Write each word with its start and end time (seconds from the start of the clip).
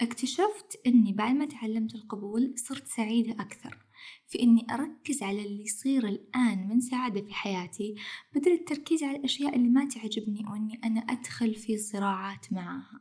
اكتشفت 0.00 0.80
إني 0.86 1.12
بعد 1.12 1.34
ما 1.34 1.44
تعلمت 1.46 1.94
القبول 1.94 2.54
صرت 2.56 2.86
سعيدة 2.86 3.32
أكثر 3.32 3.78
في 4.26 4.42
إني 4.42 4.66
أركز 4.70 5.22
على 5.22 5.44
اللي 5.44 5.62
يصير 5.64 6.08
الآن 6.08 6.68
من 6.68 6.80
سعادة 6.80 7.20
في 7.20 7.34
حياتي 7.34 7.94
بدل 8.34 8.52
التركيز 8.52 9.02
على 9.02 9.16
الأشياء 9.16 9.56
اللي 9.56 9.68
ما 9.68 9.88
تعجبني 9.88 10.44
وإني 10.50 10.80
أنا 10.84 11.00
أدخل 11.00 11.54
في 11.54 11.78
صراعات 11.78 12.52
معاها 12.52 13.00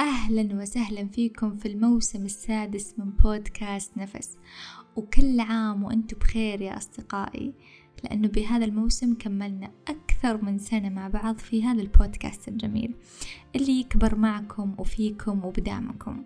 أهلا 0.00 0.62
وسهلا 0.62 1.08
فيكم 1.08 1.56
في 1.56 1.68
الموسم 1.68 2.24
السادس 2.24 2.98
من 2.98 3.10
بودكاست 3.10 3.96
نفس. 3.98 4.36
وكل 4.96 5.40
عام 5.40 5.84
وأنتم 5.84 6.18
بخير 6.18 6.60
يا 6.60 6.76
أصدقائي 6.76 7.54
لأنه 8.04 8.28
بهذا 8.28 8.64
الموسم 8.64 9.14
كملنا 9.14 9.72
أكثر 9.88 10.11
من 10.30 10.58
سنة 10.58 10.88
مع 10.88 11.08
بعض 11.08 11.38
في 11.38 11.64
هذا 11.64 11.82
البودكاست 11.82 12.48
الجميل 12.48 12.94
اللي 13.56 13.80
يكبر 13.80 14.16
معكم 14.16 14.74
وفيكم 14.78 15.44
وبدعمكم. 15.44 16.24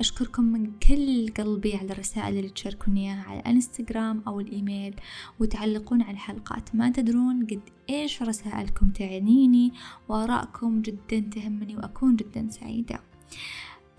أشكركم 0.00 0.44
من 0.44 0.72
كل 0.78 1.28
قلبي 1.28 1.76
على 1.76 1.92
الرسائل 1.92 2.36
اللي 2.36 2.48
تشاركوني 2.48 3.00
إياها 3.00 3.24
على 3.28 3.40
الإنستغرام 3.40 4.22
أو 4.26 4.40
الإيميل 4.40 4.94
وتعلقون 5.40 6.02
على 6.02 6.10
الحلقات. 6.10 6.74
ما 6.74 6.90
تدرون 6.90 7.46
قد 7.46 7.60
إيش 7.90 8.22
رسائلكم 8.22 8.90
تعنيني 8.90 9.72
وآرائكم 10.08 10.82
جدا 10.82 11.20
تهمني 11.20 11.76
وأكون 11.76 12.16
جدا 12.16 12.48
سعيدة. 12.50 13.00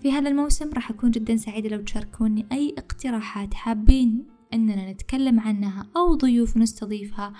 في 0.02 0.12
هذا 0.12 0.28
الموسم 0.28 0.72
راح 0.72 0.90
أكون 0.90 1.10
جدا 1.10 1.36
سعيدة 1.36 1.68
لو 1.68 1.82
تشاركوني 1.82 2.46
أي 2.52 2.74
اقتراحات 2.78 3.54
حابين 3.54 4.35
أننا 4.54 4.92
نتكلم 4.92 5.40
عنها 5.40 5.86
أو 5.96 6.14
ضيوف 6.14 6.56
نستضيفها 6.56 7.32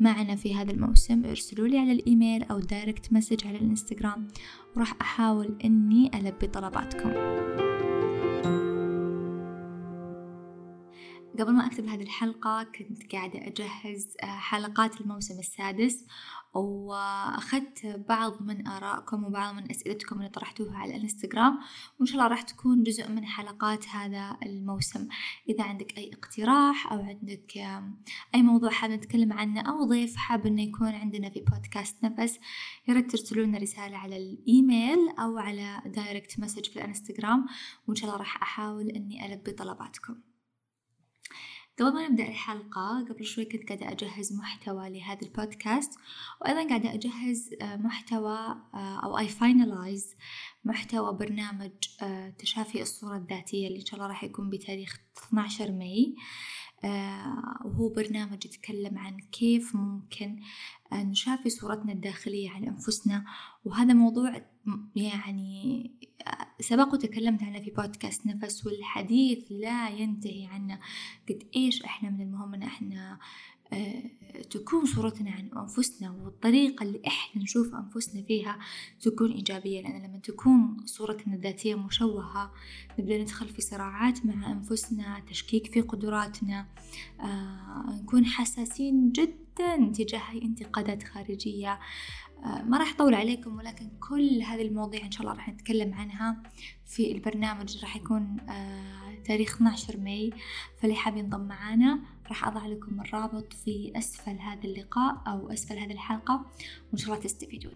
معنا 0.00 0.36
في 0.36 0.54
هذا 0.54 0.70
الموسم. 0.70 1.24
ارسلوا 1.24 1.68
لي 1.68 1.78
على 1.78 1.92
الإيميل 1.92 2.42
أو 2.42 2.58
direct 2.58 3.12
message 3.12 3.46
على 3.46 3.58
الإنستغرام. 3.58 4.28
وراح 4.76 4.94
أحاول 5.00 5.58
أني 5.64 6.10
ألبي 6.14 6.46
طلباتكم. 6.46 7.10
قبل 11.40 11.52
ما 11.52 11.66
أكتب 11.66 11.86
هذه 11.86 12.02
الحلقة 12.02 12.62
كنت 12.62 13.12
قاعدة 13.12 13.46
أجهز 13.46 14.16
آه، 14.22 14.26
حلقات 14.26 15.00
الموسم 15.00 15.38
السادس 15.38 16.06
وأخذت 16.54 17.86
بعض 18.08 18.42
من 18.42 18.66
آرائكم 18.66 19.24
وبعض 19.24 19.54
من 19.54 19.70
أسئلتكم 19.70 20.18
اللي 20.18 20.28
طرحتوها 20.28 20.76
على 20.78 20.96
الإنستغرام 20.96 21.58
وإن 21.98 22.06
شاء 22.06 22.16
الله 22.16 22.26
راح 22.26 22.42
تكون 22.42 22.82
جزء 22.82 23.08
من 23.08 23.24
حلقات 23.24 23.88
هذا 23.88 24.36
الموسم. 24.42 25.08
إذا 25.48 25.64
عندك 25.64 25.98
أي 25.98 26.10
اقتراح 26.12 26.92
أو 26.92 26.98
عندك 26.98 27.56
أي 28.34 28.42
موضوع 28.42 28.70
حاب 28.70 28.90
نتكلم 28.90 29.32
عنه 29.32 29.60
أو 29.60 29.84
ضيف 29.84 30.16
حاب 30.16 30.46
إنه 30.46 30.62
يكون 30.62 30.88
عندنا 30.88 31.30
في 31.30 31.40
بودكاست 31.40 32.04
نفس 32.04 32.38
ترسلوا 32.86 33.46
لنا 33.46 33.58
رسالة 33.58 33.96
على 33.96 34.16
الإيميل 34.16 35.08
أو 35.18 35.38
على 35.38 35.82
direct 35.86 36.40
message 36.40 36.64
في 36.64 36.76
الإنستغرام 36.76 37.46
وإن 37.86 37.96
شاء 37.96 38.06
الله 38.06 38.18
راح 38.18 38.42
أحاول 38.42 38.88
إني 38.90 39.26
ألبي 39.26 39.52
طلباتكم. 39.52 40.31
قبل 41.78 41.94
ما 41.94 42.08
نبدأ 42.08 42.28
الحلقة 42.28 43.06
قبل 43.10 43.24
شوي 43.24 43.44
كنت 43.44 43.68
قاعدة 43.68 43.92
أجهز 43.92 44.32
محتوى 44.32 44.90
لهذا 44.90 45.22
البودكاست 45.22 45.98
وأيضا 46.40 46.68
قاعدة 46.68 46.94
أجهز 46.94 47.54
آه، 47.62 47.76
محتوى 47.76 48.38
آه، 48.74 49.00
أو 49.04 49.18
I 49.18 49.30
finalize 49.30 50.16
محتوى 50.64 51.12
برنامج 51.12 51.72
آه، 52.02 52.30
تشافي 52.30 52.82
الصورة 52.82 53.16
الذاتية 53.16 53.68
اللي 53.68 53.80
إن 53.80 53.84
شاء 53.84 53.94
الله 53.94 54.06
راح 54.08 54.24
يكون 54.24 54.50
بتاريخ 54.50 54.98
12 55.28 55.72
ماي. 55.72 56.14
وهو 57.64 57.88
برنامج 57.88 58.46
يتكلم 58.46 58.98
عن 58.98 59.16
كيف 59.32 59.76
ممكن 59.76 60.40
نشافي 60.92 61.50
صورتنا 61.50 61.92
الداخلية 61.92 62.50
عن 62.50 62.64
أنفسنا. 62.64 63.24
وهذا 63.64 63.94
موضوع 63.94 64.42
يعني 64.96 65.90
سبق 66.60 66.94
وتكلمت 66.94 67.42
عنه 67.42 67.60
في 67.60 67.70
بودكاست 67.70 68.26
نفس 68.26 68.66
والحديث 68.66 69.44
لا 69.50 69.88
ينتهي 69.88 70.46
عنه. 70.46 70.80
قد 71.28 71.42
إيش 71.56 71.82
إحنا 71.82 72.10
من 72.10 72.20
المهم 72.20 72.54
إن 72.54 72.62
إحنا 72.62 73.12
آه، 73.12 73.18
تكون 74.50 74.86
صورتنا 74.86 75.30
عن 75.30 75.50
أنفسنا 75.56 76.10
والطريقة 76.10 76.82
اللي 76.82 77.02
إحنا 77.06 77.42
نشوف 77.42 77.74
أنفسنا 77.74 78.22
فيها 78.22 78.58
تكون 79.00 79.32
إيجابية. 79.32 79.82
لأن 79.82 80.02
لما 80.02 80.18
تكون 80.18 80.76
صورتنا 80.86 81.34
الذاتية 81.34 81.74
مشوهة 81.74 82.52
نبدأ 82.98 83.18
ندخل 83.18 83.48
في 83.48 83.62
صراعات 83.62 84.26
مع 84.26 84.52
أنفسنا 84.52 85.22
تشكيك 85.30 85.72
في 85.72 85.80
قدراتنا 85.80 86.66
آه، 87.20 88.00
نكون 88.02 88.26
حساسين 88.26 89.12
جدا 89.12 89.41
تجاه 89.94 90.32
انتقادات 90.42 91.02
خارجية. 91.02 91.78
آه، 92.44 92.62
ما 92.62 92.78
راح 92.78 92.94
أطول 92.94 93.14
عليكم 93.14 93.56
ولكن 93.56 93.90
كل 94.08 94.42
هذه 94.42 94.62
المواضيع 94.62 95.06
إن 95.06 95.10
شاء 95.10 95.22
الله 95.22 95.34
راح 95.34 95.48
نتكلم 95.48 95.94
عنها 95.94 96.42
في 96.86 97.12
البرنامج 97.12 97.78
راح 97.82 97.96
يكون 97.96 98.36
آه، 98.50 99.14
تاريخ 99.24 99.54
12 99.54 100.00
ماي. 100.00 100.32
فاللي 100.78 100.96
حاب 100.96 101.16
ينضم 101.16 101.40
معانا 101.40 102.00
راح 102.28 102.48
أضع 102.48 102.66
لكم 102.66 103.00
الرابط 103.00 103.52
في 103.52 103.92
أسفل 103.96 104.38
هذا 104.38 104.64
اللقاء 104.64 105.22
أو 105.26 105.52
أسفل 105.52 105.78
هذه 105.78 105.92
الحلقة 105.92 106.46
وإن 106.88 106.98
شاء 106.98 107.08
الله 107.10 107.24
تستفيدون. 107.24 107.74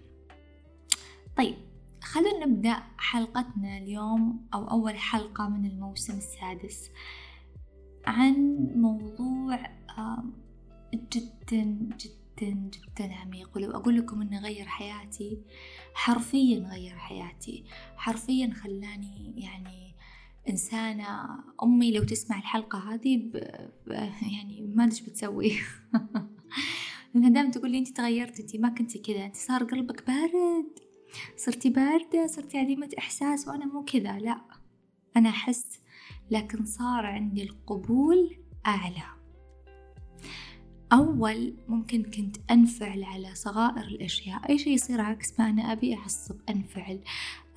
طيب 1.36 1.56
خلونا 2.02 2.46
نبدأ 2.46 2.82
حلقتنا 2.98 3.78
اليوم 3.78 4.46
أو 4.54 4.70
أول 4.70 4.98
حلقة 4.98 5.48
من 5.48 5.66
الموسم 5.66 6.18
السادس 6.18 6.90
عن 8.06 8.56
موضوع 8.76 9.58
جدا 11.12 11.64
جدا 12.00 12.70
جدا 12.70 13.14
عميق. 13.14 13.50
ولو 13.56 13.70
أقول 13.70 13.96
لكم 13.96 14.22
إنه 14.22 14.40
غير 14.40 14.66
حياتي 14.66 15.38
حرفيا 15.94 16.58
غير 16.58 16.98
حياتي. 16.98 17.64
حرفيا 17.96 18.50
خلاني 18.54 19.34
يعني 19.36 19.94
إنسانة. 20.48 21.28
أمي 21.62 21.92
لو 21.92 22.04
تسمع 22.04 22.38
الحلقة 22.38 22.94
هذه 22.94 23.16
ب... 23.16 23.32
ب... 23.86 23.90
يعني 24.32 24.72
ما 24.74 24.84
أدري 24.84 25.00
بتسوي. 25.06 25.52
لأنها 27.14 27.30
دائما 27.30 27.50
تقول 27.50 27.70
لي 27.70 27.78
أنت 27.78 27.88
تغيرتي 27.88 28.42
أنت 28.42 28.56
ما 28.56 28.68
كنتي 28.68 28.98
كذا 28.98 29.26
أنت 29.26 29.36
صار 29.36 29.64
قلبك 29.64 30.06
بارد. 30.06 30.86
صرتي 31.36 31.70
باردة 31.70 32.26
صرتي 32.26 32.58
عديمة 32.58 32.90
إحساس 32.98 33.48
وأنا 33.48 33.66
مو 33.66 33.84
كذا 33.84 34.18
لا. 34.18 34.40
أنا 35.16 35.28
أحس 35.28 35.80
لكن 36.30 36.64
صار 36.64 37.06
عندي 37.06 37.42
القبول 37.42 38.36
أعلى. 38.66 39.15
أول 40.92 41.54
ممكن 41.68 42.02
كنت 42.02 42.36
أنفعل 42.50 43.04
على 43.04 43.34
صغائر 43.34 43.86
الأشياء. 43.86 44.48
أي 44.48 44.58
شيء 44.58 44.72
يصير 44.72 45.00
عكس 45.00 45.40
ما 45.40 45.50
أنا 45.50 45.72
أبي 45.72 45.94
أعصب 45.94 46.36
أنفعل 46.48 47.00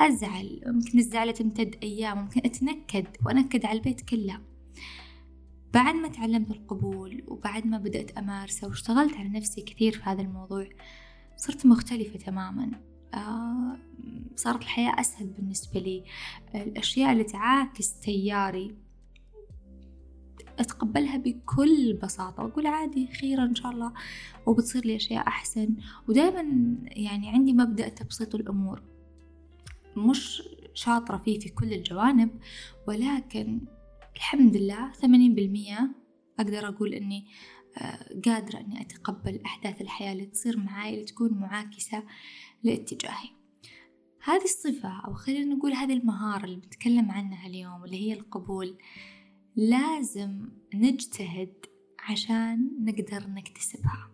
أزعل. 0.02 0.62
ممكن 0.66 1.00
الزعلة 1.00 1.32
تمتد 1.32 1.76
أيام. 1.84 2.18
ممكن 2.18 2.42
أتنكد 2.46 3.08
وأنكد 3.26 3.66
على 3.66 3.78
البيت 3.78 4.02
كله. 4.02 4.42
بعد 5.74 5.96
ما 5.96 6.08
تعلمت 6.08 6.52
القبول 6.52 7.24
وبعد 7.28 7.68
ما 7.68 7.78
بدأت 7.78 8.18
أمارسه 8.18 8.68
واشتغلت 8.68 9.14
على 9.14 9.30
نفسي 9.30 9.62
كثير 9.62 9.92
في 9.92 10.04
هذا 10.04 10.22
الموضوع 10.22 10.68
صرت 11.38 11.66
مختلفة 11.66 12.20
تماما. 12.20 12.72
آه 13.14 13.78
صارت 14.36 14.62
الحياة 14.62 15.00
أسهل 15.00 15.28
بالنسبة 15.28 15.80
لي. 15.80 16.04
الأشياء 16.56 17.12
اللي 17.12 17.24
تعاكس 17.24 18.00
تياري. 18.00 18.76
أتقبلها 20.60 21.18
بكل 21.18 21.94
بساطة 21.94 22.44
وأقول 22.44 22.68
عادي 22.68 23.08
خير 23.08 23.44
إن 23.44 23.56
شاء 23.56 23.72
الله. 23.72 23.94
وبتصير 24.46 24.86
لي 24.86 24.96
أشياء 24.96 25.28
أحسن. 25.28 25.76
ودائما 26.08 26.76
يعني 26.86 27.30
عندي 27.30 27.54
مبدأ 27.54 27.90
تبسيط 27.90 28.36
الأمور. 28.36 28.82
مش 29.98 30.44
شاطرة 30.74 31.18
فيه 31.18 31.40
في 31.40 31.50
كل 31.50 31.74
الجوانب 31.74 32.30
ولكن 32.88 33.62
الحمد 34.16 34.58
لله 34.58 34.92
ثمانين 34.92 35.36
بالمية 35.36 35.92
أقدر 36.40 36.68
أقول 36.68 36.94
إني 36.94 37.28
آه، 37.78 38.20
قادرة 38.26 38.60
إني 38.60 38.82
أتقبل 38.82 39.42
أحداث 39.46 39.82
الحياة 39.82 40.12
اللي 40.12 40.26
تصير 40.26 40.58
معاي 40.58 40.94
اللي 40.94 41.06
تكون 41.06 41.34
معاكسة 41.34 42.04
لاتجاهي. 42.64 43.30
هذه 44.24 44.44
الصفة 44.44 45.00
أو 45.06 45.14
خلينا 45.14 45.56
نقول 45.56 45.74
هذه 45.74 45.94
المهارة 45.94 46.46
اللي 46.46 46.56
بنتكلم 46.56 47.12
عنها 47.12 47.48
اليوم 47.48 47.84
اللي 47.84 47.98
هي 47.98 48.14
القبول. 48.14 48.78
لازم 49.60 50.50
نجتهد 50.74 51.54
عشان 52.00 52.70
نقدر 52.86 53.28
نكتسبها. 53.28 54.12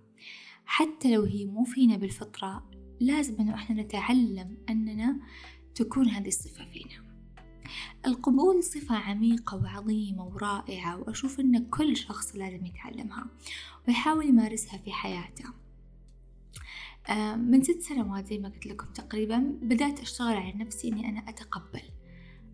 حتى 0.66 1.16
لو 1.16 1.24
هي 1.24 1.46
مو 1.46 1.64
فينا 1.64 1.98
بالفطرة 1.98 2.70
لازم 3.00 3.36
إنه 3.40 3.56
إحنا 3.56 3.82
نتعلم 3.82 4.58
أننا 4.70 5.20
تكون 5.76 6.10
هذه 6.10 6.28
الصفة 6.28 6.66
فينا. 6.66 7.06
القبول 8.06 8.64
صفة 8.64 8.96
عميقة 8.96 9.58
وعظيمة 9.58 10.26
ورائعة 10.26 11.00
وأشوف 11.00 11.40
أن 11.40 11.70
كل 11.70 11.98
شخص 11.98 12.36
لازم 12.36 12.66
يتعلمها 12.66 13.26
ويحاول 13.88 14.26
يمارسها 14.26 14.78
في 14.78 14.92
حياته. 14.92 15.46
آه، 17.10 17.36
من 17.36 17.64
ست 17.64 17.82
سنوات 17.82 18.28
زي 18.28 18.38
ما 18.38 18.50
قلت 18.50 18.66
لكم 18.66 18.94
تقريبا 18.94 19.38
بدأت 19.62 20.00
أشتغل 20.00 20.38
على 20.38 20.54
نفسي 20.54 20.88
أني 20.88 21.10
أنا 21.10 21.30
أتقبل. 21.30 21.82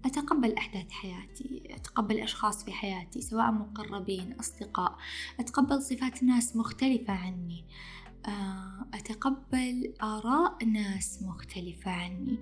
أتقبل 0.06 0.54
أحداث 0.54 0.92
حياتي 0.92 1.64
أتقبل 1.70 2.20
أشخاص 2.20 2.66
في 2.66 2.72
حياتي 2.72 3.22
سواء 3.22 3.52
مقربين 3.52 4.34
أصدقاء 4.34 4.98
أتقبل 5.40 5.82
صفات 5.82 6.24
ناس 6.24 6.56
مختلفة 6.56 7.14
عني. 7.14 7.66
آه، 8.28 8.86
أتقبل 8.94 9.94
آراء 10.04 10.66
ناس 10.66 11.24
مختلفة 11.24 11.92
عني. 11.92 12.40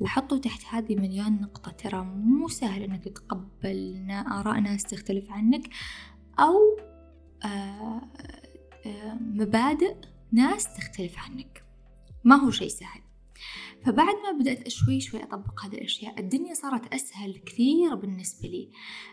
وحطوا 0.00 0.38
تحت 0.38 0.64
هذه 0.74 0.96
مليون 0.96 1.40
نقطة 1.40 1.70
ترى 1.70 2.04
مو 2.04 2.48
سهل 2.48 2.82
إنك 2.82 3.04
تتقبل 3.04 4.10
آراء 4.10 4.60
ناس 4.60 4.82
تختلف 4.82 5.30
عنك 5.30 5.68
أو 6.38 6.58
آه، 7.44 8.02
مبادئ 9.20 9.96
ناس 10.32 10.76
تختلف 10.76 11.18
عنك. 11.18 11.64
ما 12.24 12.36
هو 12.36 12.50
شيء 12.50 12.68
سهل. 12.68 13.01
فبعد 13.84 14.14
ما 14.14 14.38
بدأت 14.40 14.68
شوي 14.68 15.00
شوي 15.00 15.22
أطبق 15.22 15.64
هذه 15.64 15.74
الأشياء 15.74 16.20
الدنيا 16.20 16.54
صارت 16.54 16.94
أسهل 16.94 17.38
كثير 17.38 17.94
بالنسبة 17.94 18.48
لي. 18.48 18.70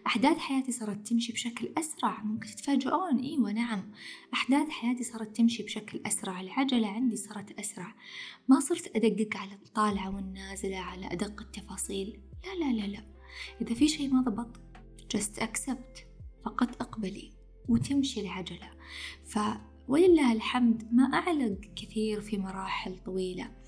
أحداث 0.07 0.37
حياتي 0.37 0.71
صارت 0.71 1.07
تمشي 1.07 1.33
بشكل 1.33 1.73
أسرع 1.77 2.23
ممكن 2.23 2.47
تتفاجئون 2.47 3.19
إيوة 3.19 3.51
نعم. 3.51 3.91
أحداث 4.33 4.69
حياتي 4.69 5.03
صارت 5.03 5.37
تمشي 5.37 5.63
بشكل 5.63 6.01
أسرع 6.05 6.41
العجلة 6.41 6.87
عندي 6.87 7.15
صارت 7.15 7.59
أسرع. 7.59 7.95
ما 8.47 8.59
صرت 8.59 8.95
أدقق 8.95 9.37
على 9.37 9.53
الطالعة 9.53 10.15
والنازلة 10.15 10.77
على 10.77 11.05
أدق 11.05 11.41
التفاصيل. 11.41 12.21
لا 12.45 12.65
لا 12.65 12.73
لا 12.73 12.87
لا. 12.87 13.05
إذا 13.61 13.73
في 13.73 13.87
شيء 13.87 14.13
ما 14.13 14.21
ضبط 14.21 14.61
just 15.15 15.41
accept. 15.41 16.09
فقط 16.45 16.81
اقبلي 16.81 17.33
وتمشي 17.69 18.21
العجلة. 18.21 18.69
ف 19.25 19.39
ولله 19.87 20.33
الحمد 20.33 20.93
ما 20.93 21.03
أعلق 21.03 21.59
كثير 21.75 22.21
في 22.21 22.37
مراحل 22.37 22.99
طويلة. 23.05 23.58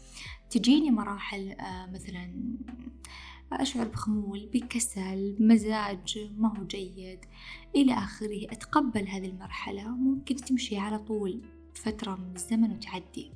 تجيني 0.51 0.91
مراحل 0.91 1.51
آه، 1.51 1.85
مثلا 1.93 2.31
أشعر 3.53 3.87
بخمول 3.87 4.49
بكسل 4.53 5.35
مزاج 5.39 6.31
ما 6.37 6.57
هو 6.59 6.63
جيد 6.63 7.19
إلى 7.75 7.93
آخره. 7.93 8.45
أتقبل 8.51 9.07
هذه 9.07 9.25
المرحلة. 9.25 9.87
ممكن 9.87 10.35
تمشي 10.35 10.77
على 10.77 10.99
طول 10.99 11.41
فترة 11.73 12.15
من 12.15 12.35
الزمن 12.35 12.71
وتعدي. 12.71 13.31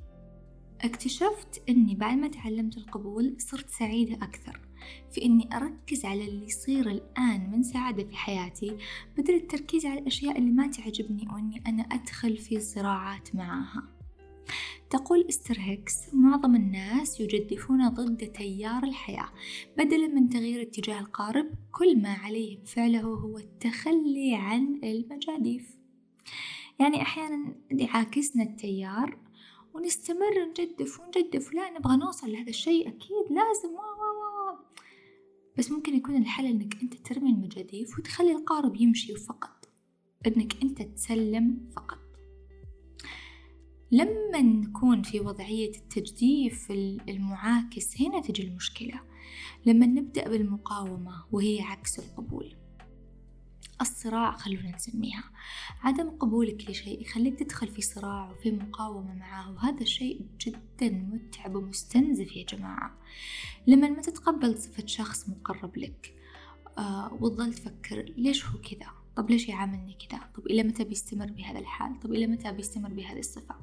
اكتشفت 0.80 1.62
أني 1.68 1.94
بعد 1.94 2.16
ما 2.16 2.28
تعلمت 2.28 2.76
القبول 2.76 3.34
صرت 3.38 3.70
سعيدة 3.70 4.14
أكثر 4.14 4.60
في 5.10 5.24
أني 5.24 5.48
أركز 5.56 6.04
على 6.04 6.28
اللي 6.28 6.46
يصير 6.46 6.90
الآن 6.90 7.50
من 7.50 7.62
سعادة 7.62 8.04
في 8.04 8.16
حياتي 8.16 8.76
بدل 9.18 9.34
التركيز 9.34 9.86
على 9.86 10.00
الأشياء 10.00 10.38
اللي 10.38 10.50
ما 10.50 10.66
تعجبني 10.66 11.28
وأني 11.32 11.62
أنا 11.66 11.82
أدخل 11.82 12.36
في 12.36 12.60
صراعات 12.60 13.34
معاها 13.34 13.95
تقول 14.90 15.26
إستر 15.28 15.56
هيكس 15.58 16.14
معظم 16.14 16.54
الناس 16.54 17.20
يجدفون 17.20 17.88
ضد 17.88 18.32
تيار 18.32 18.84
الحياة 18.84 19.28
بدلا 19.78 20.06
من 20.06 20.28
تغيير 20.28 20.62
اتجاه 20.62 21.00
القارب 21.00 21.46
كل 21.72 22.02
ما 22.02 22.12
عليهم 22.12 22.64
فعله 22.64 23.00
هو 23.00 23.38
التخلي 23.38 24.34
عن 24.34 24.80
المجاديف. 24.84 25.76
يعني 26.78 27.02
أحيانا 27.02 27.54
يعاكسنا 27.70 28.42
التيار 28.42 29.18
ونستمر 29.74 30.44
نجدف 30.48 31.00
ونجدف 31.00 31.54
لا 31.54 31.70
نبغى 31.78 31.96
نوصل 31.96 32.32
لهذا 32.32 32.48
الشيء 32.50 32.88
أكيد 32.88 33.26
لازم 33.30 33.74
وا 33.74 33.80
وا 33.80 34.52
وا 34.52 34.58
بس 35.58 35.70
ممكن 35.70 35.96
يكون 35.96 36.16
الحل 36.16 36.46
إنك 36.46 36.82
أنت 36.82 36.94
ترمي 36.94 37.30
المجاديف 37.30 37.98
وتخلي 37.98 38.32
القارب 38.32 38.76
يمشي 38.76 39.14
فقط 39.14 39.68
إنك 40.26 40.62
أنت 40.62 40.82
تسلم 40.82 41.70
فقط. 41.76 42.05
لما 43.90 44.42
نكون 44.42 45.02
في 45.02 45.20
وضعية 45.20 45.70
التجديف 45.76 46.70
المعاكس 47.08 48.00
هنا 48.00 48.20
تجي 48.20 48.42
المشكلة. 48.42 49.00
لما 49.66 49.86
نبدأ 49.86 50.28
بالمقاومة 50.28 51.24
وهي 51.32 51.60
عكس 51.60 51.98
القبول. 51.98 52.54
الصراع 53.80 54.36
خلونا 54.36 54.76
نسميها. 54.76 55.24
عدم 55.80 56.10
قبولك 56.10 56.70
لشيء 56.70 57.02
يخليك 57.02 57.38
تدخل 57.38 57.68
في 57.68 57.82
صراع 57.82 58.30
وفي 58.30 58.50
مقاومة 58.50 59.14
معاه 59.14 59.52
وهذا 59.52 59.80
الشيء 59.80 60.26
جدا 60.40 60.90
متعب 60.90 61.54
ومستنزف 61.54 62.36
يا 62.36 62.44
جماعة. 62.44 62.98
لما 63.66 63.88
ما 63.88 64.00
تتقبل 64.00 64.58
صفة 64.58 64.86
شخص 64.86 65.28
مقرب 65.28 65.76
لك 65.76 66.14
آه 66.78 67.18
وتظل 67.20 67.54
تفكر 67.54 68.02
ليش 68.16 68.46
هو 68.46 68.58
كذا؟ 68.58 68.95
طب 69.16 69.30
ليش 69.30 69.48
يعاملني 69.48 69.96
كذا؟ 70.08 70.20
طب 70.34 70.46
إلى 70.46 70.62
متى 70.62 70.84
بيستمر 70.84 71.26
بهذا 71.26 71.58
الحال؟ 71.58 72.00
طب 72.00 72.12
إلى 72.12 72.26
متى 72.26 72.52
بيستمر 72.52 72.88
بهذه 72.88 73.18
الصفة؟ 73.18 73.54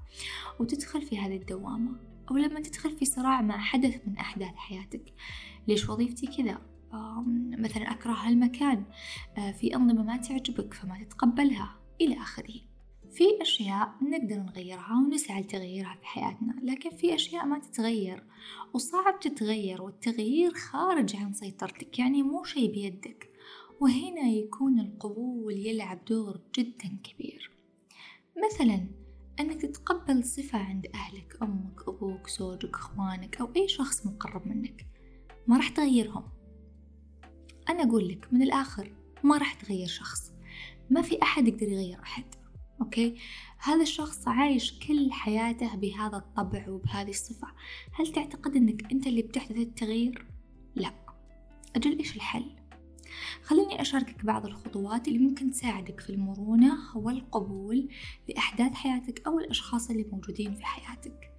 وتدخل 0.60 1.02
في 1.02 1.18
هذه 1.18 1.36
الدوامة 1.36 1.96
أو 2.32 2.38
لما 2.38 2.60
تدخل 2.60 2.92
في 2.98 3.06
صراع 3.06 3.42
مع 3.42 3.58
حدث 3.58 4.08
من 4.08 4.18
أحداث 4.18 4.56
حياتك. 4.56 5.14
ليش 5.68 5.90
وظيفتي 5.90 6.28
كذا؟ 6.28 6.62
مثلا 7.60 7.92
أكره 7.92 8.12
هالمكان 8.12 8.84
آه، 9.38 9.52
في 9.52 9.76
أنظمة 9.76 10.04
ما 10.04 10.18
تعجبك 10.18 10.74
فما 10.74 11.04
تتقبلها 11.04 11.76
إلى 12.02 12.18
آخره. 12.18 12.54
في 13.12 13.42
أشياء 13.42 13.94
نقدر 14.02 14.36
نغيرها 14.36 14.94
ونسعى 14.94 15.42
لتغييرها 15.42 15.96
في 15.96 16.06
حياتنا 16.06 16.56
لكن 16.64 16.90
في 16.90 17.16
أشياء 17.16 17.46
ما 17.46 17.60
تتغير. 17.60 18.24
وصعب 18.74 19.20
تتغير 19.20 19.82
والتغيير 19.82 20.54
خارج 20.54 21.16
عن 21.16 21.34
سيطرتك 21.34 22.00
يعني 22.00 22.24
مو 22.24 22.44
شي 22.44 22.68
بيدك. 22.68 23.33
وهنا 23.84 24.22
يكون 24.22 24.80
القبول 24.80 25.54
يلعب 25.54 26.06
دور 26.06 26.42
جدا 26.56 26.98
كبير. 27.04 27.52
مثلا 28.46 28.88
أنك 29.40 29.62
تتقبل 29.62 30.24
صفة 30.24 30.58
عند 30.60 30.88
أهلك 30.96 31.38
أمك 31.42 31.88
أبوك 31.88 32.30
زوجك 32.30 32.76
أخوانك 32.76 33.42
أو 33.42 33.50
أي 33.56 33.68
شخص 33.68 34.06
مقرب 34.06 34.48
منك. 34.48 34.88
ما 35.48 35.58
راح 35.58 35.70
تغيرهم. 35.70 36.24
أنا 37.70 37.84
أقول 37.84 38.08
لك 38.08 38.34
من 38.34 38.42
الآخر 38.42 38.96
ما 39.24 39.38
راح 39.38 39.54
تغير 39.54 39.88
شخص. 39.88 40.32
ما 40.90 41.02
في 41.02 41.22
أحد 41.22 41.48
يقدر 41.48 41.68
يغير 41.68 42.00
أحد 42.04 42.26
أوكي؟ 42.82 43.16
هذا 43.58 43.82
الشخص 43.82 44.28
عايش 44.28 44.80
كل 44.80 45.12
حياته 45.12 45.76
بهذا 45.76 46.18
الطبع 46.18 46.70
وبهذه 46.70 47.10
الصفة. 47.10 47.48
هل 47.94 48.08
تعتقد 48.08 48.56
أنك 48.56 48.92
أنت 48.92 49.08
اللي 49.08 49.22
بتحدث 49.22 49.58
التغيير؟ 49.58 50.26
لا. 50.76 50.94
أجل 51.76 51.98
إيش 51.98 52.16
الحل؟ 52.16 52.63
خليني 53.44 53.82
أشاركك 53.82 54.26
بعض 54.26 54.46
الخطوات 54.46 55.08
اللي 55.08 55.20
ممكن 55.20 55.52
تساعدك 55.52 56.00
في 56.00 56.10
المرونة 56.10 56.98
والقبول 56.98 57.90
لأحداث 58.30 58.74
حياتك 58.74 59.28
أو 59.28 59.40
الأشخاص 59.40 59.90
اللي 59.90 60.06
موجودين 60.12 60.56
في 60.56 60.66
حياتك. 60.66 61.32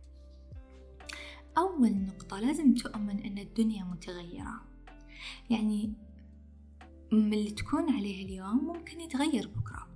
أول 1.58 1.90
نقطة 1.90 2.40
لازم 2.40 2.74
تؤمن 2.74 3.20
أن 3.20 3.38
الدنيا 3.38 3.84
متغيرة. 3.84 4.60
يعني 5.50 5.92
من 7.12 7.34
اللي 7.34 7.50
تكون 7.50 7.92
عليه 7.92 8.24
اليوم 8.24 8.64
ممكن 8.64 9.00
يتغير 9.00 9.48
بكرة. 9.48 9.88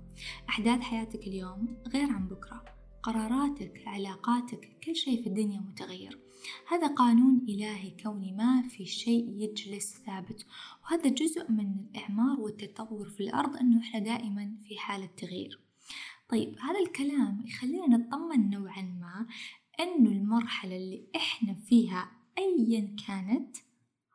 أحداث 0.49 0.81
حياتك 0.81 1.27
اليوم 1.27 1.77
غير 1.87 2.09
عن 2.11 2.27
بكرة. 2.27 2.65
قراراتك 3.03 3.83
علاقاتك 3.87 4.77
كل 4.83 4.95
شيء 4.95 5.23
في 5.23 5.29
الدنيا 5.29 5.59
متغير. 5.59 6.19
هذا 6.67 6.87
قانون 6.87 7.45
إلهي 7.49 7.91
كوني 8.03 8.31
ما 8.31 8.61
في 8.61 8.85
شيء 8.85 9.29
يجلس 9.29 10.01
ثابت 10.05 10.45
وهذا 10.83 11.09
جزء 11.09 11.51
من 11.51 11.75
الإعمار 11.79 12.39
والتطور 12.39 13.09
في 13.09 13.23
الأرض 13.23 13.57
أنه 13.57 13.81
إحنا 13.81 13.99
دائما 13.99 14.55
في 14.67 14.79
حالة 14.79 15.09
تغيير. 15.17 15.59
طيب 16.29 16.59
هذا 16.59 16.79
الكلام 16.79 17.43
يخلينا 17.45 17.97
نطمن 17.97 18.49
نوعا 18.49 18.81
ما 18.81 19.27
أنه 19.79 20.11
المرحلة 20.11 20.75
اللي 20.75 21.07
إحنا 21.15 21.53
فيها 21.53 22.11
أيا 22.37 22.95
كانت 23.07 23.57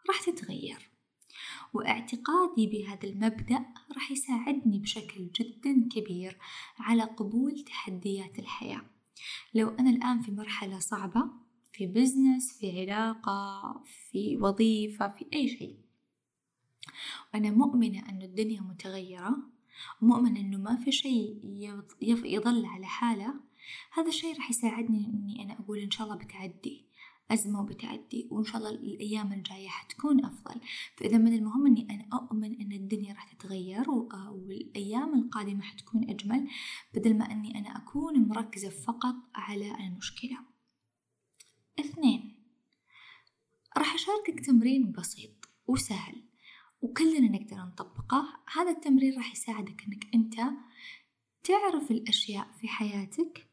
راح 0.09 0.21
تتغير 0.23 0.91
واعتقادي 1.75 2.67
بهذا 2.67 3.09
المبدأ 3.09 3.65
راح 3.95 4.11
يساعدني 4.11 4.79
بشكل 4.79 5.31
جدا 5.41 5.89
كبير 5.91 6.39
على 6.79 7.03
قبول 7.03 7.61
تحديات 7.61 8.39
الحياة. 8.39 8.83
لو 9.55 9.69
أنا 9.69 9.91
الآن 9.91 10.21
في 10.21 10.33
مرحلة 10.33 10.79
صعبة 10.79 11.44
في 11.75 11.87
بزنس 11.87 12.59
في 12.59 12.81
علاقة 12.81 13.83
في 14.11 14.37
وظيفة 14.37 15.09
في 15.09 15.27
أي 15.33 15.49
شيء. 15.49 15.77
وأنا 17.35 17.51
مؤمنة 17.51 18.09
أن 18.09 18.23
الدنيا 18.23 18.61
متغيرة 18.61 19.37
ومؤمنة 20.03 20.41
أنه 20.41 20.59
ما 20.59 20.77
في 20.77 20.93
شيء 20.93 21.41
يظل 22.03 22.65
على 22.67 22.87
حالة. 22.87 23.35
هذا 23.93 24.09
الشيء 24.09 24.37
راح 24.37 24.51
يساعدني 24.51 25.07
أني 25.07 25.43
أنا 25.45 25.53
أقول 25.53 25.79
إن 25.79 25.91
شاء 25.91 26.07
الله 26.07 26.25
بتعدي 26.25 26.85
أزمة 27.31 27.61
وبتعدي 27.61 28.29
وإن 28.31 28.45
شاء 28.45 28.57
الله 28.57 28.71
الأيام 28.71 29.33
الجاية 29.33 29.69
حتكون 29.69 30.25
أفضل. 30.25 30.61
فإذا 30.97 31.19
من 31.19 31.35
المهم 31.35 31.67
أني 31.67 31.87
أنا 31.91 32.09
أؤمن 32.13 32.61
أن 32.61 32.73
الدنيا 32.73 33.15
راح 33.15 33.33
تتغير 33.33 33.91
والأيام 33.91 35.15
القادمة 35.19 35.63
حتكون 35.63 36.11
أجمل 36.11 36.49
بدل 36.95 37.19
ما 37.19 37.33
أني 37.33 37.59
أنا 37.59 37.77
أكون 37.77 38.29
مركزة 38.29 38.69
فقط 38.69 39.15
على 39.35 39.75
المشكلة. 39.87 40.54
اثنين 41.81 42.35
راح 43.77 43.95
أشاركك 43.95 44.47
تمرين 44.47 44.93
بسيط 44.93 45.49
وسهل 45.67 46.23
وكلنا 46.83 47.39
نقدر 47.39 47.57
نطبقه. 47.57 48.43
هذا 48.53 48.71
التمرين 48.71 49.17
راح 49.17 49.33
يساعدك 49.33 49.85
أنك 49.85 50.15
أنت 50.15 50.35
تعرف 51.45 51.91
الأشياء 51.91 52.53
في 52.61 52.69
حياتك 52.69 53.49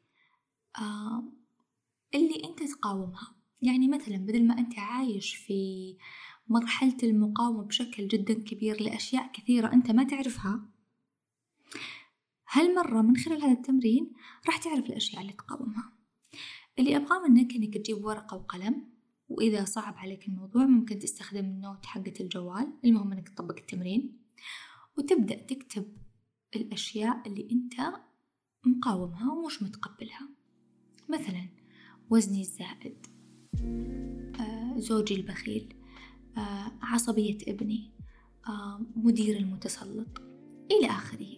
اللي 2.15 2.43
أنت 2.49 2.63
تقاومها. 2.63 3.35
يعني 3.61 3.87
مثلا 3.87 4.17
بدل 4.17 4.47
ما 4.47 4.57
أنت 4.57 4.79
عايش 4.79 5.35
في 5.35 5.97
مرحلة 6.47 6.97
المقاومة 7.03 7.63
بشكل 7.63 8.07
جدا 8.07 8.33
كبير 8.33 8.81
لأشياء 8.81 9.31
كثيرة 9.31 9.73
أنت 9.73 9.91
ما 9.91 10.03
تعرفها 10.03 10.67
هالمرة 12.51 13.01
من 13.01 13.17
خلال 13.17 13.43
هذا 13.43 13.51
التمرين 13.51 14.13
راح 14.45 14.57
تعرف 14.57 14.85
الأشياء 14.85 15.21
اللي 15.21 15.33
تقاومها. 15.33 16.00
اللي 16.81 16.97
أبغاه 16.97 17.27
منك 17.27 17.55
إنك 17.55 17.77
تجيب 17.77 18.05
ورقة 18.05 18.37
وقلم 18.37 18.91
وإذا 19.29 19.65
صعب 19.65 19.93
عليك 19.97 20.27
الموضوع 20.27 20.65
ممكن 20.65 20.99
تستخدم 20.99 21.45
النوت 21.45 21.85
حقة 21.85 22.13
الجوال 22.19 22.73
المهم 22.85 23.11
إنك 23.11 23.29
تطبق 23.29 23.57
التمرين 23.57 24.17
وتبدأ 24.97 25.35
تكتب 25.35 25.97
الأشياء 26.55 27.27
اللي 27.27 27.47
أنت 27.51 27.73
مقاومها 28.65 29.33
ومش 29.33 29.63
متقبلها. 29.63 30.29
مثلا 31.09 31.47
وزني 32.09 32.41
الزائد 32.41 33.07
آه، 34.39 34.73
زوجي 34.77 35.15
البخيل 35.15 35.73
آه، 36.37 36.71
عصبية 36.81 37.37
ابني 37.47 37.91
آه، 38.47 38.81
مدير 38.95 39.37
المتسلط 39.37 40.21
إلى 40.71 40.87
آخره. 40.87 41.37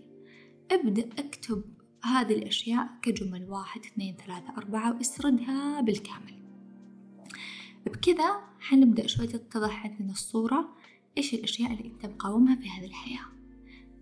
ابدأ 0.71 1.09
اكتب 1.19 1.63
هذه 2.03 2.33
الأشياء 2.33 2.89
كجمل 3.01 3.49
واحد 3.49 3.81
اثنين 3.85 4.15
ثلاثة 4.15 4.57
أربعة 4.57 4.97
واسردها 4.97 5.81
بالكامل. 5.81 6.39
بكذا 7.85 8.41
حنبدأ 8.59 9.07
شوي 9.07 9.27
تتضح 9.27 9.85
عندنا 9.85 10.11
الصورة 10.11 10.69
إيش 11.17 11.33
الأشياء 11.33 11.73
اللي 11.73 11.85
أنت 11.85 12.05
مقاومها 12.05 12.55
في 12.55 12.69
هذه 12.69 12.85
الحياة. 12.85 13.25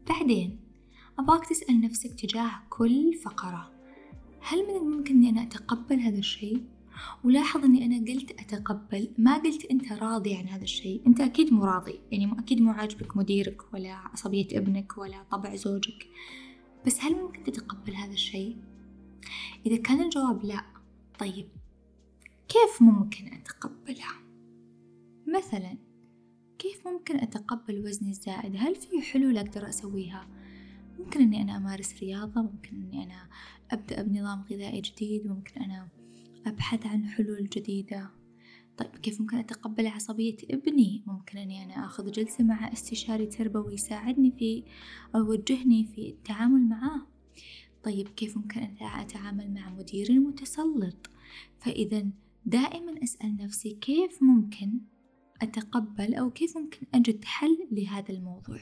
بعدين 0.10 0.60
أبغاك 1.20 1.50
تسأل 1.50 1.82
نفسك 1.82 2.14
تجاه 2.14 2.52
كل 2.70 3.14
فقرة. 3.14 3.72
هل 4.40 4.68
من 4.68 4.76
الممكن 4.76 5.16
أني 5.16 5.30
أنا 5.30 5.44
أتقبل 5.44 6.00
هذا 6.00 6.20
الشيء؟ 6.20 6.64
ولاحظ 7.24 7.66
أني 7.66 7.86
أنا 7.86 8.12
قلت 8.12 8.32
أتقبل 8.32 9.10
ما 9.18 9.38
قلت 9.38 9.66
أنت 9.66 9.92
راضي 9.92 10.36
عن 10.36 10.48
هذا 10.48 10.64
الشيء. 10.64 11.02
أنت 11.08 11.22
أكيد 11.22 11.54
مو 11.54 11.66
راضي 11.66 12.00
يعني 12.12 12.40
أكيد 12.40 12.62
مو 12.62 12.72
عاجبك 12.72 13.18
مديرك 13.18 13.74
ولا 13.74 13.94
عصبية 13.94 14.48
ابنك 14.52 14.98
ولا 14.98 15.24
طبع 15.32 15.56
زوجك. 15.56 16.08
بس 16.86 17.02
هل 17.02 17.16
ممكن 17.16 17.44
تتقبل 17.44 17.96
هذا 17.96 18.14
الشيء؟ 18.14 18.58
إذا 19.66 19.78
كان 19.78 20.02
الجواب 20.02 20.44
لا 20.44 20.66
طيب 21.20 21.48
كيف 22.48 22.82
ممكن 22.82 23.34
أتقبلها؟ 23.34 24.22
مثلا 25.38 25.78
كيف 26.60 26.88
ممكن 26.88 27.20
أتقبل 27.20 27.80
وزني 27.80 28.10
الزائد؟ 28.10 28.56
هل 28.56 28.76
في 28.76 29.02
حلول 29.02 29.38
أقدر 29.38 29.70
أسويها؟ 29.70 30.28
ممكن 31.00 31.22
إني 31.22 31.42
أنا 31.42 31.58
أمارس 31.58 32.00
رياضة 32.04 32.42
ممكن 32.42 32.70
إني 32.76 33.04
أنا 33.04 33.30
أبدأ 33.72 34.02
بنظام 34.02 34.46
غذائي 34.52 34.82
جديد 34.82 35.28
ممكن 35.28 35.62
أنا 35.62 35.88
أبحث 36.46 36.86
عن 36.86 37.10
حلول 37.10 37.50
جديدة 37.50 38.10
طيب 38.82 38.96
كيف 39.02 39.22
ممكن 39.22 39.38
أتقبل 39.38 39.88
عصبية 39.88 40.38
ابني؟ 40.52 41.04
ممكن 41.08 41.38
أني 41.38 41.66
أنا 41.66 41.86
أخذ 41.86 42.12
جلسة 42.12 42.44
مع 42.44 42.74
استشاري 42.74 43.26
تربوي 43.26 43.74
يساعدني 43.74 44.32
في 44.32 44.64
أو 45.16 45.20
يوجهني 45.20 45.86
في 45.86 46.10
التعامل 46.10 46.70
معاه 46.70 47.08
طيب 47.84 48.08
كيف 48.08 48.38
ممكن 48.38 48.60
أن 48.60 48.76
أتعامل 48.82 49.54
مع 49.54 49.70
مدير 49.70 50.12
متسلط؟ 50.12 51.10
فإذا 51.60 52.08
دائما 52.46 53.04
أسأل 53.04 53.38
نفسي 53.38 53.72
كيف 53.72 54.24
ممكن 54.24 54.80
أتقبل 55.42 56.16
أو 56.16 56.30
كيف 56.30 56.58
ممكن 56.58 56.88
أجد 56.94 57.26
حل 57.26 57.68
لهذا 57.72 58.10
الموضوع 58.10 58.60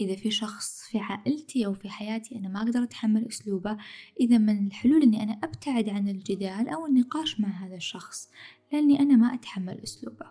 إذا 0.00 0.16
في 0.16 0.30
شخص 0.30 0.82
في 0.90 0.98
عائلتي 0.98 1.66
أو 1.66 1.74
في 1.74 1.88
حياتي 1.88 2.36
أنا 2.36 2.48
ما 2.48 2.62
أقدر 2.62 2.82
أتحمل 2.82 3.28
أسلوبه 3.28 3.76
إذا 4.20 4.38
من 4.38 4.66
الحلول 4.66 5.02
إني 5.02 5.22
أنا 5.22 5.32
أبتعد 5.32 5.88
عن 5.88 6.08
الجدال 6.08 6.68
أو 6.68 6.86
النقاش 6.86 7.40
مع 7.40 7.48
هذا 7.48 7.76
الشخص 7.76 8.30
لأني 8.72 9.00
أنا 9.00 9.16
ما 9.16 9.34
أتحمل 9.34 9.80
أسلوبه. 9.82 10.26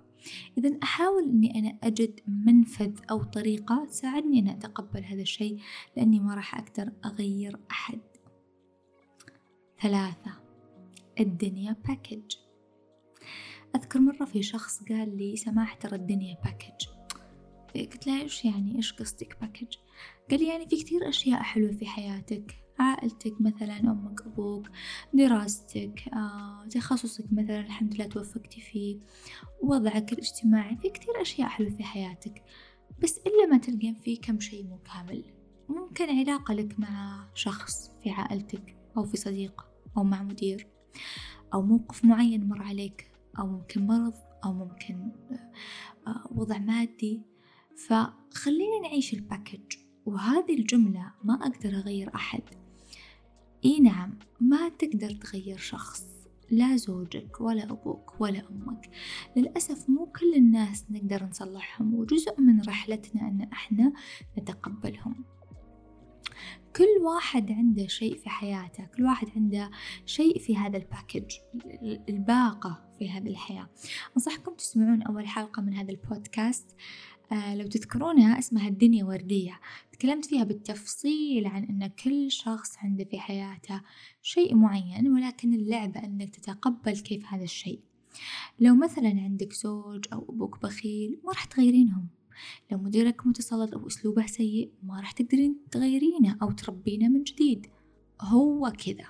إذا 0.58 0.78
أحاول 0.84 1.24
إني 1.24 1.60
أنا 1.60 1.78
أجد 1.84 2.20
منفذ 2.28 3.00
أو 3.12 3.24
طريقة 3.24 3.86
تساعدني 3.86 4.40
أن 4.40 4.48
أتقبل 4.48 5.04
هذا 5.04 5.22
الشيء 5.22 5.60
لأني 5.98 6.20
ما 6.20 6.36
راح 6.36 6.56
أقدر 6.56 6.92
أغير 7.06 7.60
أحد. 7.72 8.00
ثلاثة 9.82 10.32
الدنيا 11.20 11.76
package 11.88 12.36
أذكر 13.76 14.00
مرة 14.00 14.26
في 14.26 14.44
شخص 14.44 14.84
قال 14.84 15.18
لي 15.18 15.36
سماح 15.36 15.74
ترى 15.74 15.96
الدنيا 15.96 16.38
package 16.44 16.95
قلت 17.76 18.08
له 18.08 18.22
إيش 18.22 18.46
يعني؟ 18.46 18.76
إيش 18.76 18.94
قصدك 18.94 19.38
package 19.42 19.76
قال 20.32 20.40
لي 20.40 20.48
يعني 20.48 20.68
في 20.68 20.84
كثير 20.84 21.10
أشياء 21.10 21.42
حلوة 21.42 21.72
في 21.72 21.86
حياتك. 21.86 22.56
عائلتك 22.80 23.42
مثلا 23.42 23.80
أمك 23.80 24.22
أبوك 24.22 24.68
دراستك 25.14 26.04
آه، 26.14 26.68
تخصصك 26.70 27.26
مثلا 27.32 27.60
الحمد 27.60 27.96
لله 27.96 28.06
توفقتي 28.06 28.62
فيه 28.62 29.00
وضعك 29.62 30.14
الاجتماعي 30.14 30.78
في 30.78 30.90
كثير 30.90 31.22
أشياء 31.22 31.50
حلوة 31.50 31.70
في 31.70 31.84
حياتك. 31.84 32.44
بس 33.04 33.18
إلا 33.18 33.46
ما 33.52 33.58
تلقين 33.58 33.96
فيه 33.96 34.22
كم 34.22 34.40
شيء 34.40 34.64
مو 34.64 34.78
كامل. 34.78 35.24
ممكن 35.70 36.20
علاقة 36.20 36.54
لك 36.54 36.80
مع 36.80 37.28
شخص 37.34 37.92
في 38.04 38.10
عائلتك 38.10 38.78
أو 38.98 39.04
في 39.04 39.18
صديق 39.18 39.66
أو 39.98 40.04
مع 40.04 40.24
مدير 40.24 40.68
أو 41.54 41.62
موقف 41.62 42.06
معين 42.06 42.48
مر 42.48 42.62
عليك 42.64 43.12
أو 43.40 43.48
ممكن 43.48 43.88
مرض 43.88 44.14
أو 44.46 44.54
ممكن 44.54 45.12
آه، 46.08 46.28
وضع 46.32 46.58
مادي. 46.58 47.35
فخلينا 47.76 48.80
نعيش 48.84 49.14
الباكج. 49.14 49.78
وهذه 50.06 50.54
الجملة 50.54 51.12
ما 51.24 51.34
أقدر 51.34 51.70
أغير 51.70 52.16
أحد. 52.16 52.44
إي 53.66 53.80
نعم 53.80 54.20
ما 54.40 54.70
تقدر 54.70 55.10
تغير 55.10 55.58
شخص. 55.58 56.06
لا 56.52 56.76
زوجك 56.76 57.42
ولا 57.42 57.64
أبوك 57.64 58.22
ولا 58.22 58.50
أمك. 58.50 58.90
للأسف 59.36 59.90
مو 59.90 60.06
كل 60.06 60.34
الناس 60.36 60.86
نقدر 60.92 61.26
نصلحهم 61.26 61.94
وجزء 61.94 62.42
من 62.42 62.62
رحلتنا 62.62 63.22
أن 63.22 63.42
إحنا 63.54 63.94
نتقبلهم. 64.40 65.26
كل 66.76 67.04
واحد 67.04 67.52
عنده 67.52 67.88
شيء 67.88 68.18
في 68.18 68.30
حياته 68.30 68.86
كل 68.86 69.04
واحد 69.04 69.28
عنده 69.36 69.72
شيء 70.06 70.40
في 70.40 70.58
هذا 70.58 70.78
ال 70.78 70.85
package 70.85 71.36
الباقة 72.10 72.96
في 73.00 73.10
هذه 73.10 73.30
الحياة. 73.30 73.70
أنصحكم 74.18 74.54
تسمعون 74.54 75.02
أول 75.02 75.28
حلقة 75.28 75.62
من 75.62 75.74
هذا 75.74 75.92
البودكاست. 75.92 76.76
آه 77.32 77.56
لو 77.56 77.68
تذكرونها 77.68 78.40
اسمها 78.40 78.68
الدنيا 78.68 79.06
وردية. 79.06 79.60
تكلمت 79.92 80.26
فيها 80.26 80.44
بالتفصيل 80.44 81.48
عن 81.48 81.64
أن 81.64 81.88
كل 81.88 82.32
شخص 82.32 82.78
عنده 82.78 83.04
في 83.04 83.20
حياته 83.20 83.82
شيء 84.22 84.56
معين 84.56 85.08
ولكن 85.08 85.54
اللعبة 85.54 86.04
أنك 86.04 86.36
تتقبل 86.36 86.98
كيف 86.98 87.26
هذا 87.26 87.44
الشيء. 87.44 87.80
لو 88.60 88.76
مثلا 88.76 89.08
عندك 89.10 89.54
زوج 89.54 90.06
أو 90.14 90.26
أبوك 90.30 90.62
بخيل 90.64 91.20
ما 91.24 91.32
راح 91.32 91.46
تغيرينهم. 91.46 92.08
لو 92.72 92.78
مديرك 92.78 93.28
متسلط 93.28 93.74
أو 93.74 93.88
أسلوبه 93.88 94.26
سيء 94.26 94.72
ما 94.84 95.00
راح 95.00 95.12
تقدرين 95.12 95.58
تغيرينه 95.72 96.38
أو 96.42 96.52
تربينه 96.52 97.08
من 97.08 97.24
جديد. 97.24 97.68
هو 98.22 98.74
كذا. 98.86 99.08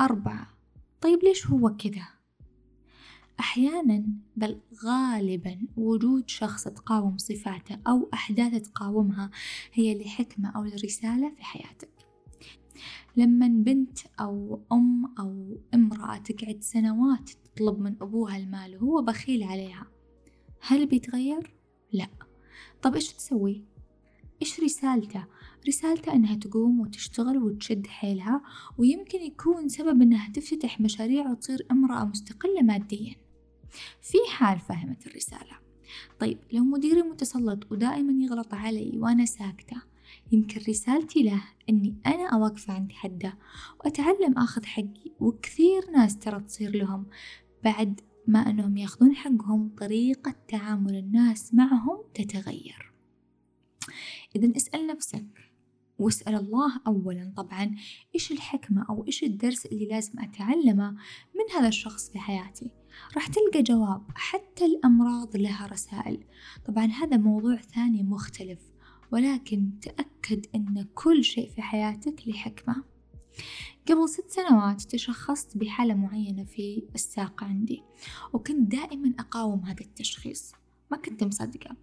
أربعة. 0.00 0.58
طيب 1.00 1.24
ليش 1.24 1.46
هو 1.46 1.76
كذا؟ 1.76 2.17
أحيانا 3.40 4.04
بل 4.36 4.60
غالبا 4.84 5.58
وجود 5.76 6.28
شخص 6.28 6.64
تقاوم 6.64 7.18
صفاته 7.18 7.78
أو 7.86 8.08
أحداث 8.14 8.62
تقاومها 8.62 9.30
هي 9.72 9.98
لحكمة 9.98 10.50
أو 10.56 10.64
لرسالة 10.64 11.34
في 11.36 11.44
حياتك 11.44 11.90
لما 13.16 13.48
بنت 13.48 13.98
أو 14.20 14.60
أم 14.72 15.14
أو 15.20 15.58
امرأة 15.74 16.16
تقعد 16.16 16.62
سنوات 16.62 17.30
تطلب 17.30 17.80
من 17.80 17.94
أبوها 18.00 18.36
المال 18.36 18.76
وهو 18.76 19.02
بخيل 19.02 19.42
عليها 19.42 19.86
هل 20.60 20.86
بيتغير؟ 20.86 21.54
لا 21.92 22.08
طب 22.82 22.94
إيش 22.94 23.12
تسوي؟ 23.12 23.64
إيش 24.42 24.60
رسالته؟ 24.60 25.24
رسالته 25.68 26.12
إنها 26.12 26.34
تقوم 26.34 26.80
وتشتغل 26.80 27.38
وتشد 27.38 27.86
حيلها 27.86 28.42
ويمكن 28.78 29.18
يكون 29.18 29.68
سبب 29.68 30.02
إنها 30.02 30.32
تفتتح 30.32 30.80
مشاريع 30.80 31.30
وتصير 31.30 31.66
امرأة 31.70 32.04
مستقلة 32.04 32.62
ماديا 32.62 33.14
في 34.02 34.18
حال 34.28 34.58
فهمت 34.58 35.06
الرسالة. 35.06 35.58
طيب 36.20 36.38
لو 36.52 36.64
مديري 36.64 37.02
متسلط 37.02 37.72
ودائما 37.72 38.24
يغلط 38.24 38.54
علي 38.54 38.98
وأنا 38.98 39.24
ساكتة 39.24 39.82
يمكن 40.32 40.60
رسالتي 40.68 41.22
له 41.22 41.44
أني 41.68 41.96
أنا 42.06 42.28
أوقف 42.28 42.70
عند 42.70 42.92
حده 42.92 43.38
وأتعلم 43.80 44.38
أخذ 44.38 44.64
حقي 44.64 45.12
وكثير 45.20 45.90
ناس 45.90 46.18
ترى 46.18 46.40
تصير 46.40 46.76
لهم 46.76 47.06
بعد 47.64 48.00
ما 48.26 48.38
أنهم 48.38 48.76
يأخذون 48.76 49.16
حقهم 49.16 49.70
طريقة 49.78 50.34
تعامل 50.48 50.96
الناس 50.96 51.54
معهم 51.54 51.98
تتغير. 52.14 52.92
إذا 54.36 54.56
اسأل 54.56 54.86
نفسك 54.86 55.26
واسأل 55.98 56.34
الله 56.34 56.80
أولا 56.86 57.32
طبعا 57.36 57.76
إيش 58.14 58.32
الحكمة 58.32 58.86
أو 58.90 59.06
إيش 59.06 59.24
الدرس 59.24 59.66
اللي 59.66 59.86
لازم 59.86 60.18
أتعلمه 60.18 60.90
من 61.34 61.56
هذا 61.56 61.68
الشخص 61.68 62.10
في 62.10 62.18
حياتي؟ 62.18 62.70
راح 63.14 63.26
تلقى 63.26 63.62
جواب 63.62 64.02
حتى 64.14 64.64
الأمراض 64.64 65.36
لها 65.36 65.66
رسائل. 65.66 66.24
طبعا 66.66 66.86
هذا 66.86 67.16
موضوع 67.16 67.56
ثاني 67.56 68.02
مختلف 68.02 68.58
ولكن 69.12 69.70
تأكد 69.80 70.46
أن 70.54 70.86
كل 70.94 71.24
شيء 71.24 71.50
في 71.50 71.62
حياتك 71.62 72.28
لحكمة 72.28 72.84
قبل 73.88 74.08
ست 74.08 74.30
سنوات 74.30 74.82
تشخصت 74.82 75.56
بحالة 75.56 75.94
معينة 75.94 76.44
في 76.44 76.82
الساق 76.94 77.44
عندي 77.44 77.82
وكنت 78.32 78.70
دائما 78.72 79.12
أقاوم 79.18 79.64
هذا 79.64 79.80
التشخيص. 79.80 80.52
ما 80.90 80.96
كنت 80.96 81.24
مصدقة. 81.24 81.76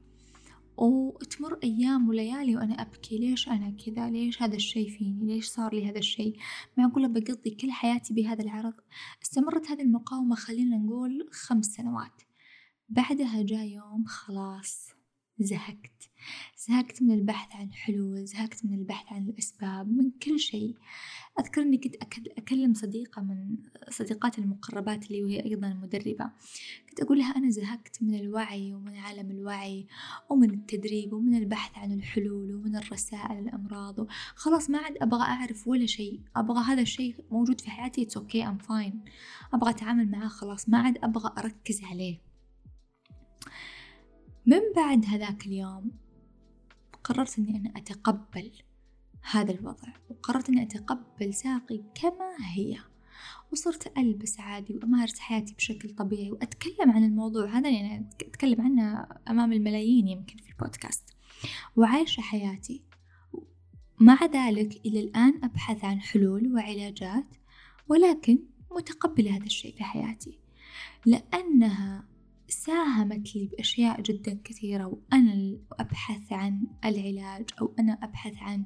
وتمر 0.77 1.60
أيام 1.63 2.10
وليالي 2.10 2.55
وأنا 2.55 2.82
أبكي 2.82 3.17
ليش 3.17 3.50
أنا 3.50 3.74
كذا؟ 3.86 4.10
ليش 4.10 4.41
هذا 4.41 4.55
الشي 4.55 4.89
فيني؟ 4.89 5.25
ليش 5.25 5.48
صار 5.48 5.74
لي 5.74 5.89
هذا 5.89 6.00
الشي؟ 6.00 6.34
معقولة 6.77 7.08
بقضي 7.08 7.50
كل 7.50 7.72
حياتي 7.72 8.13
بهذا 8.13 8.44
العرض. 8.44 8.74
استمرت 9.24 9.72
هذه 9.72 9.82
المقاومة 9.82 10.36
خلينا 10.36 10.77
نقول 10.77 11.29
خمس 11.32 11.65
سنوات. 11.65 12.22
بعدها 12.89 13.41
جاء 13.41 13.67
يوم 13.67 14.05
خلاص 14.05 14.95
زهقت. 15.39 16.10
زهقت 16.68 17.01
من 17.01 17.12
البحث 17.12 17.56
عن 17.56 17.74
حلول 17.74 18.25
زهقت 18.25 18.65
من 18.65 18.74
البحث 18.74 19.13
عن 19.13 19.30
الأسباب 19.30 19.88
من 19.88 20.12
كل 20.12 20.39
شيء. 20.39 20.75
أذكر 21.39 21.62
إني 21.62 21.77
كنت 21.77 21.96
أكلم 22.38 22.74
صديقة 22.74 23.22
من 23.22 23.58
صديقاتي 23.89 24.42
المقربات 24.42 25.12
لي 25.12 25.24
وهي 25.24 25.46
أيضا 25.46 25.74
مدربة. 25.74 26.32
كنت 26.89 27.00
أقول 27.01 27.20
لها 27.20 27.36
أنا 27.36 27.50
زهقت 27.50 28.04
من 28.04 28.15
الوعي 28.20 28.74
ومن 28.74 28.96
عالم 28.96 29.32
الوعي 29.32 29.88
ومن 30.30 30.50
التدريب 30.50 31.13
ومن 31.13 31.36
البحث 31.36 31.77
عن 31.77 31.92
الحلول 31.92 32.56
ومن 32.56 32.75
الرسائل 32.75 33.39
الأمراض. 33.39 34.08
خلاص 34.36 34.70
ما 34.70 34.77
عاد 34.77 34.98
أبغى 35.01 35.22
أعرف 35.22 35.68
ولا 35.68 35.86
شيء. 35.86 36.22
أبغى 36.36 36.63
هذا 36.63 36.82
الشيء 36.82 37.15
موجود 37.32 37.62
في 37.62 37.70
حياتي 37.70 38.06
it's 38.06 38.22
okay 38.22 38.48
I'm 38.48 38.68
fine. 38.68 38.96
أبغى 39.54 39.70
أتعامل 39.70 40.12
معاه 40.12 40.27
خلاص. 40.27 40.70
ما 40.70 40.77
عاد 40.77 40.98
أبغى 41.04 41.34
أركز 41.38 41.84
عليه. 41.84 42.25
من 44.46 44.62
بعد 44.75 45.06
هذاك 45.06 45.46
اليوم 45.46 45.92
قررت 47.04 47.40
أني 47.40 47.58
أنا 47.58 47.72
أتقبل 47.75 48.52
هذا 49.32 49.52
الوضع 49.52 49.94
وقررت 50.10 50.50
أني 50.50 50.64
أتقبل 50.64 51.34
ساقي 51.34 51.84
كما 51.96 52.36
هي 52.54 52.78
وصرت 53.52 53.98
ألبس 53.98 54.40
عادي 54.40 54.75
وأمارس 54.75 55.20
حياتي 55.20 55.54
بشكل 55.54 55.90
طبيعي 55.90 56.32
وأتكلم 56.32 56.92
عن 56.92 57.04
الموضوع 57.04 57.46
هذا 57.46 57.70
أنا 57.70 58.10
أتكلم 58.22 58.62
عنه 58.62 59.08
أمام 59.30 59.54
الملايين 59.54 60.08
يمكن 60.08 60.38
في 60.38 60.50
البودكاست. 60.50 61.16
وعايشة 61.75 62.22
حياتي. 62.22 62.82
مع 64.00 64.25
ذلك 64.25 64.86
إلى 64.86 65.00
الآن 65.00 65.44
أبحث 65.44 65.86
عن 65.86 66.02
حلول 66.02 66.54
وعلاجات 66.54 67.36
ولكن 67.88 68.40
متقبلة 68.72 69.38
هذا 69.38 69.46
الشيء 69.46 69.75
في 69.75 69.84
حياتي. 69.84 70.40
لأنها 71.06 72.14
ساهمت 72.48 73.36
لي 73.36 73.48
بأشياء 73.48 74.02
جدا 74.02 74.40
كثيرة 74.44 74.86
وأنا 74.86 75.58
أبحث 75.72 76.34
عن 76.34 76.68
العلاج 76.86 77.50
أو 77.62 77.75
أنا 77.80 77.94
أبحث 77.94 78.34
عن 78.38 78.66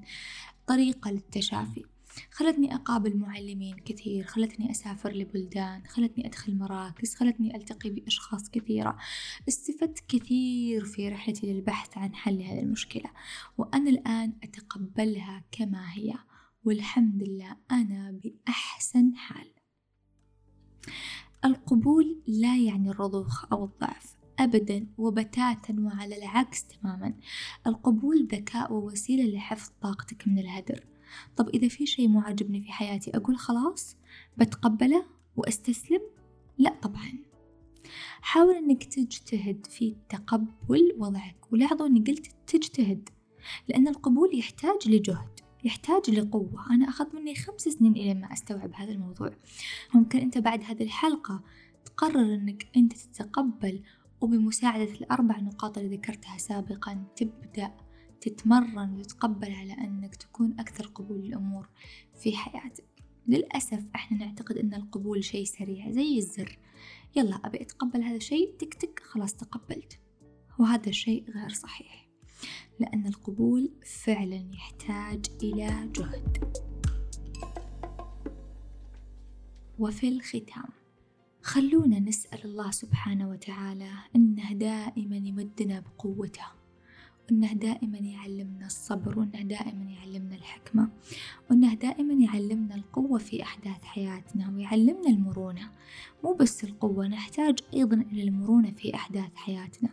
طريقة 0.68 1.12
للتشافي. 1.12 1.84
خلتني 2.32 2.76
أقابل 2.76 3.18
معلمين 3.18 3.76
كثير 3.76 4.26
خلتني 4.26 4.72
أسافر 4.72 5.12
لبلدان 5.12 5.84
خلتني 5.88 6.28
أدخل 6.28 6.56
مراكز 6.58 7.16
خلتني 7.16 7.56
ألتقي 7.56 7.90
بأشخاص 7.90 8.50
كثيرة. 8.50 8.98
استفدت 9.48 10.00
كثير 10.08 10.86
في 10.86 11.10
رحلتي 11.10 11.54
للبحث 11.54 11.98
عن 11.98 12.16
حل 12.16 12.42
هذه 12.42 12.60
المشكلة 12.60 13.12
وأنا 13.58 13.90
الآن 13.90 14.34
أتقبلها 14.44 15.44
كما 15.52 15.94
هي 15.94 16.14
والحمد 16.64 17.24
لله 17.24 17.58
أنا 17.72 18.20
بأحسن 18.24 19.16
حال. 19.16 19.54
القبول 21.46 22.22
لا 22.28 22.58
يعني 22.58 22.90
الرضوخ 22.90 23.46
أو 23.52 23.66
الضعف 23.66 24.16
أبدا 24.40 24.88
وبتاتا 24.98 25.76
وعلى 25.80 26.18
العكس 26.18 26.64
تماما. 26.64 27.14
القبول 27.68 28.28
ذكاء 28.32 28.74
ووسيلة 28.74 29.36
لحفظ 29.36 29.72
طاقتك 29.82 30.28
من 30.28 30.40
الهدر. 30.40 30.86
طب 31.36 31.50
إذا 31.50 31.68
في 31.68 31.86
شيء 31.86 32.08
مو 32.08 32.20
عاجبني 32.20 32.62
في 32.62 32.72
حياتي 32.72 33.18
أقول 33.18 33.38
خلاص؟ 33.38 33.98
بتقبله 34.38 35.06
وأستسلم؟ 35.36 36.02
لا 36.58 36.76
طبعا. 36.82 37.14
حاول 38.22 38.56
أنك 38.56 38.84
تجتهد 38.84 39.66
في 39.66 39.96
تقبل 40.10 40.96
وضعك. 40.98 41.38
ولاحظوا 41.52 41.88
أني 41.88 42.00
قلت 42.00 42.28
تجتهد 42.48 43.10
لأن 43.68 43.88
القبول 43.88 44.40
يحتاج 44.40 44.90
لجهد. 44.90 45.40
يحتاج 45.64 46.10
لقوة. 46.10 46.66
أنا 46.72 46.90
أخذ 46.90 47.16
مني 47.16 47.36
خمس 47.36 47.62
سنين 47.62 47.92
إلى 47.92 48.14
ما 48.14 48.34
أستوعب 48.34 48.74
هذا 48.74 48.92
الموضوع. 48.92 49.32
ممكن 49.94 50.20
أنت 50.20 50.38
بعد 50.38 50.64
هذه 50.64 50.84
الحلقة 50.84 51.44
تقرر 51.86 52.34
أنك 52.34 52.68
أنت 52.78 52.94
تتقبل 52.94 53.84
وبمساعدة 54.22 54.92
الأربع 54.92 55.40
نقاط 55.40 55.78
اللي 55.78 55.96
ذكرتها 55.96 56.38
سابقا 56.38 57.04
تبدأ 57.16 57.72
تتمرن 58.22 58.94
وتتقبل 58.94 59.52
على 59.52 59.74
أنك 59.74 60.16
تكون 60.16 60.60
أكثر 60.60 60.88
قبول 60.88 61.20
للأمور 61.20 61.70
في 62.22 62.38
حياتك. 62.38 62.86
للأسف 63.28 63.86
إحنا 63.96 64.18
نعتقد 64.18 64.58
أن 64.58 64.74
القبول 64.74 65.24
شيء 65.24 65.46
سريع 65.46 65.92
زي 65.92 66.18
الزر. 66.18 66.60
يلا 67.16 67.36
أبي 67.36 67.62
أتقبل 67.62 68.04
هذا 68.04 68.16
الشيء. 68.16 68.56
تك 68.60 68.74
تك 68.74 69.00
خلاص 69.04 69.34
تقبلت. 69.34 70.00
وهذا 70.60 70.90
الشيء 70.90 71.32
غير 71.32 71.50
صحيح. 71.50 72.09
لأن 72.80 73.08
القبول 73.08 73.72
فعلا 74.04 74.46
يحتاج 74.54 75.26
إلى 75.44 75.90
جهد. 75.96 76.54
وفي 79.80 80.08
الختام 80.08 80.70
خلونا 81.42 82.00
نسأل 82.00 82.46
الله 82.46 82.72
سبحانه 82.72 83.30
وتعالى 83.30 83.92
أنه 84.16 84.54
دائما 84.54 85.16
يمدنا 85.16 85.80
بقوته 85.80 86.46
وأنه 87.26 87.54
دائما 87.54 87.98
يعلمنا 87.98 88.66
الصبر 88.66 89.20
وأنه 89.20 89.42
دائما 89.42 89.86
يعلمنا 89.86 90.36
الحكمة 90.36 90.90
وأنه 91.50 91.74
دائما 91.74 92.14
يعلمنا 92.14 92.76
القوة 92.76 93.20
في 93.20 93.44
أحداث 93.44 93.84
حياتنا 93.84 94.50
ويعلمنا 94.50 95.10
المرونة. 95.10 95.72
مو 96.24 96.34
بس 96.34 96.64
القوة 96.64 97.08
نحتاج 97.08 97.60
أيضا 97.74 97.96
إلى 97.96 98.24
المرونة 98.24 98.72
في 98.72 98.96
أحداث 98.96 99.36
حياتنا. 99.36 99.90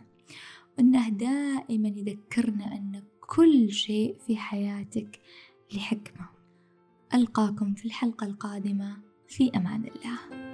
وأنه 0.77 1.09
دائما 1.09 1.87
يذكرنا 1.87 2.65
أن 2.65 3.03
كل 3.27 3.71
شيء 3.71 4.17
في 4.27 4.37
حياتك 4.37 5.19
لحكمة. 5.73 6.29
ألقاكم 7.13 7.73
في 7.73 7.85
الحلقة 7.85 8.27
القادمة. 8.27 8.97
في 9.27 9.51
أمان 9.55 9.83
الله. 9.83 10.46